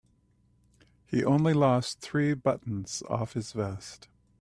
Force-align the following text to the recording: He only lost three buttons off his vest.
He 1.05 1.23
only 1.23 1.53
lost 1.53 1.99
three 2.01 2.33
buttons 2.33 3.03
off 3.07 3.33
his 3.33 3.51
vest. 3.51 4.07